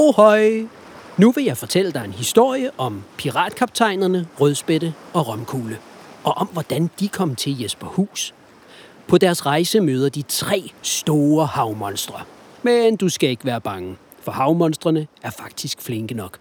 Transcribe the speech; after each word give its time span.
Ohøj! 0.00 0.66
Nu 1.16 1.30
vil 1.30 1.44
jeg 1.44 1.56
fortælle 1.56 1.92
dig 1.92 2.04
en 2.04 2.12
historie 2.12 2.70
om 2.78 3.02
piratkaptajnerne 3.16 4.28
Rødspætte 4.40 4.94
og 5.14 5.28
Romkugle, 5.28 5.78
og 6.24 6.32
om 6.32 6.46
hvordan 6.46 6.90
de 7.00 7.08
kom 7.08 7.36
til 7.36 7.60
Jesperhus. 7.60 8.34
På 9.08 9.18
deres 9.18 9.46
rejse 9.46 9.80
møder 9.80 10.08
de 10.08 10.22
tre 10.22 10.70
store 10.82 11.46
havmonstre. 11.46 12.20
Men 12.62 12.96
du 12.96 13.08
skal 13.08 13.30
ikke 13.30 13.44
være 13.44 13.60
bange, 13.60 13.96
for 14.20 14.32
havmonstrene 14.32 15.06
er 15.22 15.30
faktisk 15.30 15.80
flinke 15.80 16.14
nok. 16.14 16.38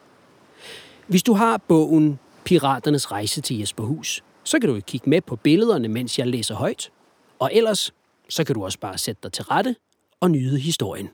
Hvis 1.08 1.24
du 1.24 1.34
har 1.34 1.58
bogen 1.58 2.20
Piraternes 2.44 3.12
rejse 3.12 3.42
til 3.42 3.60
Jesperhus, 3.60 4.24
så 4.44 4.60
kan 4.60 4.70
du 4.70 4.80
kigge 4.80 5.10
med 5.10 5.22
på 5.22 5.36
billederne, 5.36 5.88
mens 5.88 6.20
jeg 6.20 6.28
læser 6.28 6.56
højt. 6.56 6.92
Og 7.40 7.50
ellers, 7.54 7.94
så 8.30 8.44
kan 8.44 8.56
du 8.56 8.64
også 8.64 8.80
bare 8.80 8.98
sætte 8.98 9.20
dig 9.24 9.34
til 9.34 9.44
rette 9.44 9.76
og 10.20 10.32
nyde 10.32 10.60
historien. 10.60 11.10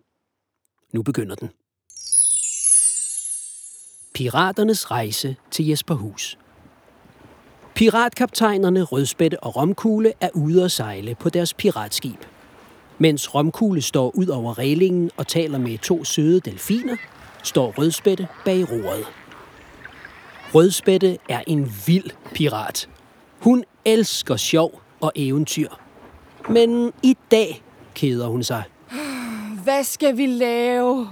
Nu 0.92 1.02
begynder 1.02 1.36
den. 1.36 1.50
Piraternes 4.14 4.92
rejse 4.92 5.36
til 5.52 5.68
Jesperhus. 5.68 6.38
Piratkaptajnerne 7.76 8.84
Rødspætte 8.84 9.40
og 9.44 9.56
Romkugle 9.56 10.14
er 10.22 10.30
ude 10.34 10.64
at 10.64 10.72
sejle 10.72 11.16
på 11.16 11.30
deres 11.30 11.54
piratskib. 11.54 12.20
Mens 12.98 13.36
Romkugle 13.36 13.82
står 13.82 14.12
ud 14.16 14.28
over 14.28 14.58
reglingen 14.58 15.12
og 15.18 15.28
taler 15.28 15.58
med 15.58 15.78
to 15.78 16.04
søde 16.04 16.40
delfiner, 16.40 16.96
står 17.44 17.74
Rødspætte 17.78 18.28
bag 18.46 18.72
roret. 18.72 19.06
Rødspætte 20.56 21.18
er 21.30 21.42
en 21.48 21.72
vild 21.88 22.10
pirat. 22.34 22.90
Hun 23.40 23.64
elsker 23.86 24.36
sjov 24.36 24.82
og 25.02 25.12
eventyr. 25.16 25.70
Men 26.50 26.94
i 27.04 27.18
dag 27.32 27.64
keder 27.96 28.28
hun 28.28 28.44
sig, 28.44 28.64
Hvad 29.64 29.84
skal 29.84 30.18
vi 30.18 30.26
lave? 30.26 31.10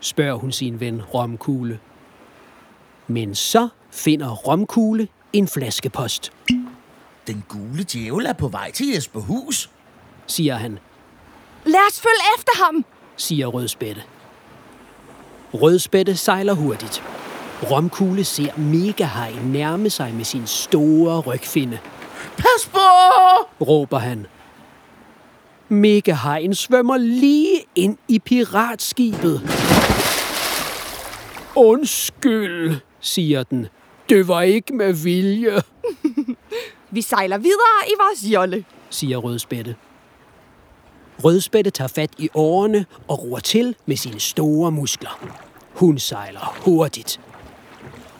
spørger 0.00 0.34
hun 0.34 0.52
sin 0.52 0.80
ven 0.80 1.02
Romkugle. 1.02 1.78
Men 3.12 3.34
så 3.34 3.68
finder 3.90 4.30
Romkugle 4.30 5.08
en 5.32 5.48
flaskepost, 5.48 6.32
Den 7.26 7.44
gule 7.48 7.82
djævel 7.82 8.26
er 8.26 8.32
på 8.32 8.48
vej 8.48 8.70
til 8.70 8.88
Jesperhus. 8.88 9.70
siger 10.26 10.56
han, 10.56 10.78
Lad 11.64 11.80
os 11.90 12.00
følge 12.00 12.22
efter 12.38 12.64
ham. 12.64 12.84
siger 13.16 13.46
Rødspætte. 13.46 14.02
Rødspætte 15.54 16.16
sejler 16.16 16.52
hurtigt. 16.52 17.02
Romkugle 17.70 18.24
ser 18.24 18.58
Megahaj 18.58 19.32
nærme 19.44 19.90
sig 19.90 20.14
med 20.14 20.24
sin 20.24 20.46
store 20.46 21.20
rygfinde, 21.20 21.78
Pas 22.36 22.70
på! 22.72 22.78
råber 23.60 23.98
han. 23.98 24.26
Megahajen 25.68 26.54
svømmer 26.54 26.96
lige 26.96 27.60
ind 27.74 27.98
i 28.08 28.18
piratskibet. 28.18 29.40
Undskyld, 31.56 32.76
siger 33.02 33.42
den. 33.42 33.66
Det 34.08 34.28
var 34.28 34.42
ikke 34.42 34.74
med 34.74 34.92
vilje, 34.92 35.62
Vi 36.94 37.02
sejler 37.02 37.38
videre 37.38 37.88
i 37.88 37.92
vores 38.00 38.32
jolle. 38.32 38.64
siger 38.90 39.18
Rødspætte. 39.18 39.76
Rødspætte 41.24 41.70
tager 41.70 41.88
fat 41.88 42.10
i 42.18 42.28
årene 42.34 42.86
og 43.08 43.22
roer 43.22 43.40
til 43.40 43.76
med 43.86 43.96
sine 43.96 44.20
store 44.20 44.70
muskler. 44.70 45.28
Hun 45.74 45.98
sejler 45.98 46.56
hurtigt. 46.64 47.20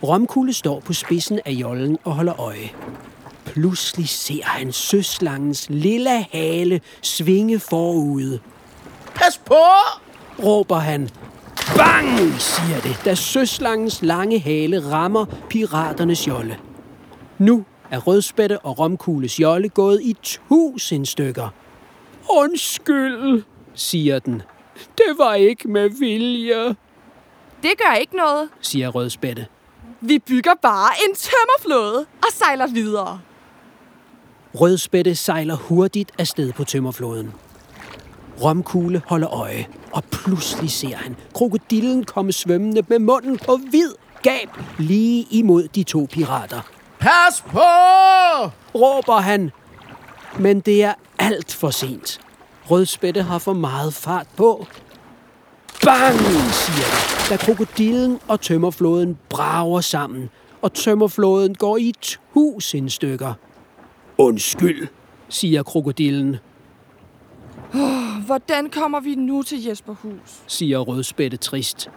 Romkugle 0.02 0.52
står 0.52 0.80
på 0.80 0.92
spidsen 0.92 1.40
af 1.44 1.50
jollen 1.50 1.98
og 2.04 2.12
holder 2.12 2.40
øje. 2.40 2.70
Pludselig 3.44 4.08
ser 4.08 4.44
han 4.44 4.72
søslangens 4.72 5.70
lille 5.70 6.22
hale 6.22 6.80
svinge 7.02 7.58
forude. 7.58 8.40
Pas 9.14 9.38
på! 9.38 9.64
råber 10.44 10.76
han. 10.76 11.08
Bang, 11.76 12.40
siger 12.40 12.80
det, 12.80 13.00
da 13.04 13.14
søslangens 13.14 14.02
lange 14.02 14.38
hale 14.38 14.90
rammer 14.92 15.24
piraternes 15.50 16.28
jolle. 16.28 16.58
Nu 17.38 17.64
er 17.90 17.98
rødspætte 17.98 18.58
og 18.58 18.78
romkugles 18.78 19.40
jolle 19.40 19.68
gået 19.68 20.00
i 20.02 20.16
tusind 20.22 21.06
stykker. 21.06 21.48
Undskyld, 22.30 23.42
siger 23.74 24.18
den. 24.18 24.42
Det 24.98 25.18
var 25.18 25.34
ikke 25.34 25.68
med 25.68 25.90
vilje, 25.98 26.68
Det 27.62 27.70
gør 27.86 27.94
ikke 27.94 28.16
noget. 28.16 28.48
siger 28.60 28.88
rødspætte. 28.88 29.46
Vi 30.00 30.18
bygger 30.18 30.52
bare 30.62 30.90
en 31.08 31.14
tømmerflåde 31.14 31.98
og 31.98 32.28
sejler 32.32 32.66
videre. 32.66 33.20
Rødspætte 34.54 35.14
sejler 35.14 35.56
hurtigt 35.56 36.12
afsted 36.18 36.52
på 36.52 36.64
tømmerfloden. 36.64 37.32
Romkugle 38.44 39.02
holder 39.06 39.30
øje, 39.30 39.66
og 39.92 40.04
pludselig 40.04 40.70
ser 40.70 40.96
han 40.96 41.16
krokodillen 41.34 42.04
komme 42.04 42.32
svømmende 42.32 42.82
med 42.88 42.98
munden 42.98 43.38
på 43.38 43.58
vid 43.70 43.92
gab 44.22 44.48
lige 44.78 45.26
imod 45.30 45.68
de 45.68 45.82
to 45.82 46.06
pirater. 46.10 46.60
Pas 46.98 47.40
på! 47.46 47.58
råber 48.74 49.20
han. 49.20 49.50
Men 50.38 50.60
det 50.60 50.84
er 50.84 50.94
alt 51.18 51.54
for 51.54 51.70
sent. 51.70 52.20
Rødspætte 52.70 53.22
har 53.22 53.38
for 53.38 53.52
meget 53.52 53.94
fart 53.94 54.26
på. 54.36 54.66
Bang, 55.84 56.18
siger 56.52 56.76
det, 56.76 57.30
da 57.30 57.36
krokodillen 57.36 58.18
og 58.28 58.40
tømmerflåden 58.40 59.18
brager 59.28 59.80
sammen, 59.80 60.30
og 60.62 60.72
tømmerflåden 60.72 61.54
går 61.54 61.76
i 61.76 61.92
tusind 62.00 62.90
stykker. 62.90 63.34
Undskyld, 64.18 64.88
siger 65.28 65.62
krokodillen, 65.62 66.36
Hvordan 68.26 68.70
kommer 68.70 69.00
vi 69.00 69.14
nu 69.14 69.42
til 69.42 69.64
Jesperhus? 69.64 70.42
siger 70.46 70.78
Rødspætte 70.78 71.36
trist. 71.36 71.90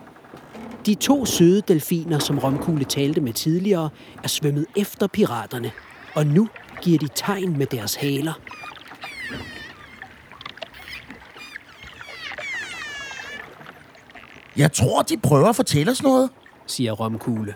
De 0.86 0.96
to 0.96 1.25
søde 1.25 1.62
delfiner, 1.68 2.19
som 2.19 2.40
Romkugle 2.40 2.84
talte 2.86 3.22
med 3.22 3.34
tidligere, 3.34 3.90
er 4.24 4.28
svømmet 4.28 4.66
efter 4.78 5.08
piraterne, 5.08 5.72
og 6.16 6.25
nu 6.28 6.50
giver 6.81 7.00
de 7.00 7.08
tegn 7.16 7.58
med 7.58 7.66
deres 7.66 7.96
haler. 7.96 8.34
Jeg 14.58 14.72
tror, 14.72 15.02
de 15.02 15.18
prøver 15.18 15.47
at 15.47 15.56
fortælle 15.56 15.91
os 15.91 16.03
noget. 16.03 16.30
siger 16.68 16.91
Romkugle. 16.91 17.53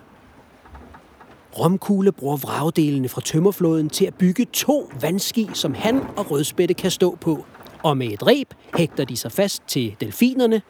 Romkugle 1.59 2.11
bruger 2.11 2.37
vragdelene 2.37 3.09
fra 3.09 3.21
tømmerflåden 3.21 3.89
til 3.89 4.05
at 4.05 4.13
bygge 4.15 4.45
to 4.53 4.91
vandski, 5.01 5.49
som 5.53 5.73
han 5.73 6.01
og 6.17 6.31
Rødspætte 6.31 6.73
kan 6.73 6.91
stå 6.91 7.17
på. 7.21 7.45
Og 7.83 7.97
med 7.97 8.07
et 8.07 8.27
reb 8.27 8.53
hægter 8.77 9.05
de 9.05 9.17
sig 9.17 9.31
fast 9.31 9.63
til 9.67 9.95
delfinerne, 10.01 10.61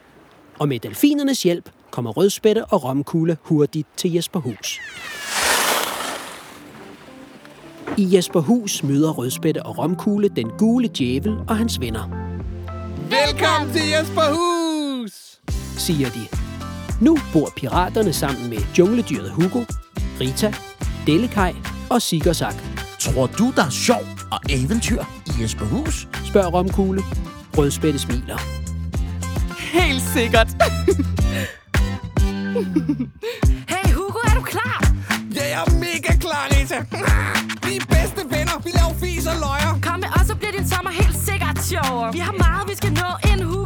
og 0.60 0.68
med 0.68 0.80
delfinernes 0.80 1.44
hjælp 1.44 1.70
kommer 1.92 2.12
Rødspætte 2.12 2.66
og 2.66 2.84
Romkugle 2.84 3.38
hurtigt 3.42 3.88
til 3.98 4.14
Jesperhus. 4.14 4.80
I 7.98 8.16
Jesperhus 8.16 8.84
møder 8.84 9.12
Rødspætte 9.12 9.64
og 9.64 9.78
Romkugle 9.78 10.30
den 10.30 10.50
gule 10.58 10.88
djævel 10.98 11.38
og 11.48 11.58
hans 11.58 11.80
venner, 11.80 12.04
Velkommen 13.10 13.74
til 13.74 13.82
Jesperhus! 13.90 15.40
siger 15.78 16.10
de. 16.10 16.38
Nu 17.06 17.18
bor 17.34 17.50
piraterne 17.56 18.14
sammen 18.14 18.50
med 18.50 18.58
jungledyret 18.78 19.32
Hugo, 19.32 19.60
Rita, 20.22 20.54
Dellekaj 21.08 21.56
og 21.90 22.02
Sigersak, 22.02 22.56
Tror 23.00 23.28
du, 23.28 23.52
der 23.56 23.66
er 23.66 23.70
sjov 23.70 24.02
og 24.32 24.40
eventyr 24.50 25.04
i 25.40 25.42
Jesperhus? 25.42 26.08
spørger 26.26 26.48
Romkugle. 26.50 27.02
Rødspætte 27.58 28.00
smiler. 28.00 28.40
Helt 29.58 30.02
sikkert. 30.14 30.48
Hey 33.70 33.94
Hugo, 33.94 34.20
er 34.30 34.36
du 34.36 34.42
klar? 34.42 34.80
Ja, 35.36 35.44
jeg 35.44 35.64
er 35.68 35.72
mega 35.80 36.14
klar, 36.26 36.48
Rita. 36.52 36.80
Vi 37.68 37.76
er 37.76 37.86
bedste 37.96 38.22
venner. 38.36 38.58
Vi 38.66 38.72
laver 38.80 38.94
fis 39.04 39.28
og 39.28 39.36
løjer. 39.46 39.80
Kom 39.82 40.00
med 40.00 40.10
os, 40.22 40.28
så 40.28 40.36
bliver 40.36 40.52
din 40.52 40.68
sommer 40.68 40.92
helt 40.92 41.18
sikkert 41.30 41.58
sjovere. 41.70 42.14
Vi 42.14 42.20
har 42.20 42.32
meget, 42.32 42.70
vi 42.70 42.76
skal 42.76 42.92
nå 42.92 43.10
en 43.32 43.40
Hugo-show. 43.44 43.59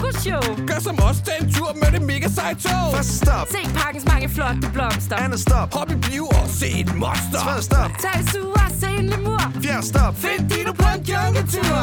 Gør 0.74 0.80
som 0.80 1.00
os, 1.10 1.18
tag 1.26 1.38
en 1.42 1.54
tur 1.54 1.72
med 1.82 2.00
det 2.00 2.02
mega 2.02 2.28
seje 2.30 2.56
tog. 2.56 2.96
Første 2.96 3.14
stop. 3.14 3.48
Se 3.52 3.58
parkens 3.76 4.06
mange 4.06 4.30
flotte 4.30 4.68
blomster. 4.74 5.16
Andet 5.16 5.40
stop. 5.40 5.74
Hop 5.74 5.92
i 5.92 5.96
bio 5.96 6.26
og 6.26 6.48
se 6.60 6.68
et 6.82 6.96
monster. 6.96 7.40
Tredje 7.46 7.62
stop. 7.62 7.92
Tag 8.02 8.20
en 8.20 8.28
sur 8.28 8.54
og 8.66 8.72
se 8.80 8.88
en 9.00 9.06
lemur. 9.10 9.44
Fjerde 9.64 9.88
stop. 9.88 10.14
Find 10.24 10.50
Dino 10.50 10.72
på 10.72 10.88
en 10.96 11.02
jungletur. 11.12 11.78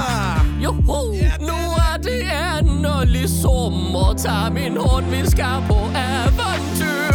Joho, 0.65 1.03
nu 1.49 1.59
er 1.89 1.97
det 2.07 2.23
endelig 2.59 3.29
sommer. 3.43 4.15
Tag 4.23 4.53
min 4.53 4.77
hånd, 4.77 5.07
vi 5.15 5.31
skal 5.31 5.57
på 5.69 5.79
eventyr. 6.09 7.15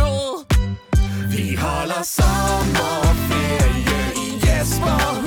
Vi 1.34 1.56
holder 1.56 2.04
sommerferie 2.16 4.00
i 4.24 4.28
Jesperhus. 4.46 5.25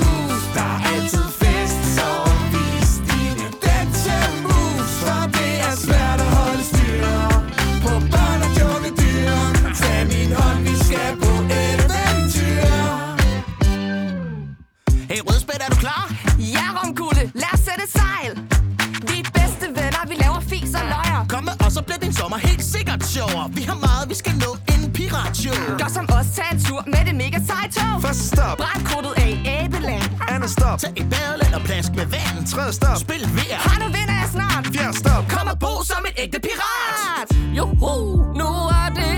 Sjovere. 23.29 23.49
Vi 23.57 23.61
har 23.61 23.77
meget, 23.87 24.09
vi 24.09 24.15
skal 24.15 24.33
nå 24.45 24.51
en 24.73 24.81
piratshow. 24.97 25.77
Gør 25.81 25.89
som 25.97 26.05
os, 26.19 26.27
tag 26.35 26.49
en 26.53 26.59
tur 26.67 26.81
med 26.93 27.01
det 27.07 27.15
mega 27.23 27.39
seje 27.49 27.67
tog. 27.77 28.01
Første 28.05 28.23
stop, 28.33 28.57
Brandkortet 28.63 29.13
af 29.25 29.31
Abeland. 29.63 30.09
andet 30.33 30.49
stop, 30.57 30.77
Tag 30.79 30.91
et 31.01 31.07
badeland 31.13 31.53
og 31.59 31.61
plask 31.69 31.91
med 31.99 32.05
vand. 32.15 32.37
tredje 32.53 32.73
stop, 32.79 32.97
Spil 33.05 33.23
VR. 33.37 33.61
Har 33.69 33.77
nu 33.83 33.87
vinder 33.97 34.15
jeg 34.21 34.29
snart. 34.35 34.63
fjerde 34.75 34.97
stop. 35.03 35.23
Kom 35.33 35.47
og 35.53 35.57
bo 35.63 35.73
som 35.91 36.01
en 36.09 36.15
ægte 36.23 36.39
pirat. 36.47 37.27
Joho, 37.57 37.95
nu 38.39 38.49
er 38.81 38.89
det 38.99 39.13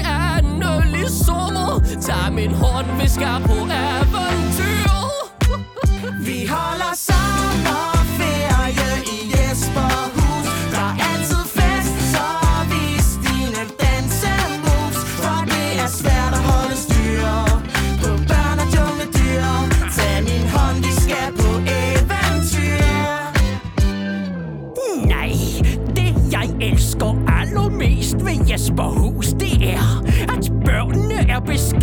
i 1.05 1.09
sommer 1.25 1.79
Tag 2.01 2.33
min 2.33 2.51
hånd, 2.51 2.87
vi 3.01 3.07
skal 3.15 3.41
på 3.45 3.53
eventyr 3.53 4.30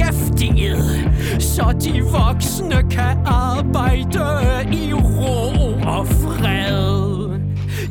beskæftiget, 0.08 1.10
så 1.42 1.74
de 1.80 2.02
voksne 2.02 2.82
kan 2.90 3.18
arbejde 3.26 4.68
i 4.72 4.92
ro 4.92 5.52
og 5.86 6.06
fred. 6.06 7.28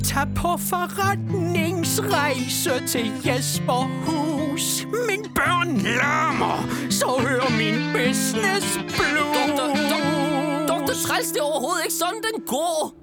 Tag 0.04 0.28
på 0.36 0.58
forretningsrejse 0.58 2.72
til 2.88 3.12
Jesperhus. 3.26 4.86
Min 5.10 5.26
børn 5.36 5.78
larmer, 5.78 6.68
så 6.90 7.06
hører 7.20 7.50
min 7.58 7.76
business 7.94 8.78
blues. 8.78 9.38
Doktor, 9.38 9.68
doktor, 9.92 10.66
doktor 10.68 10.94
Træls, 11.08 11.32
det 11.32 11.40
er 11.40 11.44
overhovedet 11.44 11.84
ikke 11.86 11.96
sådan, 11.96 12.22
den 12.34 12.42
går 12.48 12.94